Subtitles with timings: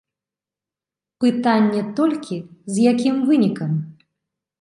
[1.25, 2.35] Пытанне толькі,
[2.73, 3.71] з якім вынікам?